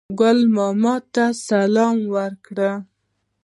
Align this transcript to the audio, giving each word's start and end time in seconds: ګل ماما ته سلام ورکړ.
ګل 0.19 0.39
ماما 0.55 0.95
ته 1.15 1.25
سلام 1.47 1.97
ورکړ. 2.15 2.57